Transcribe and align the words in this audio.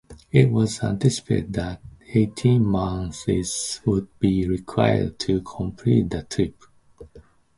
It 0.31 0.49
was 0.49 0.81
anticipated 0.81 1.53
that 1.53 1.79
eighteen 2.15 2.65
months 2.65 3.27
would 3.85 4.07
be 4.17 4.47
required 4.47 5.19
to 5.19 5.41
complete 5.41 6.09
the 6.09 6.23
trip. 6.23 6.59